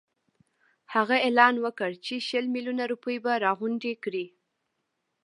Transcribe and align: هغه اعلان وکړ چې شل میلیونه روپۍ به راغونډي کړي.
هغه 0.93 1.15
اعلان 1.25 1.55
وکړ 1.65 1.91
چې 2.05 2.13
شل 2.27 2.45
میلیونه 2.55 2.83
روپۍ 2.91 3.17
به 3.23 3.31
راغونډي 3.45 3.93
کړي. 4.03 4.25